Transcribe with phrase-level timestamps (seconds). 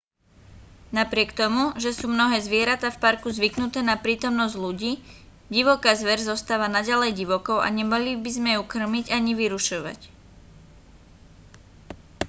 [0.97, 4.91] napriek tomu že sú mnohé zvieratá v parku zvyknuté na prítomnosť ľudí
[5.55, 9.99] divoká zver zostáva naďalej divokou a nemali by sme ju kŕmiť ani vyrušovať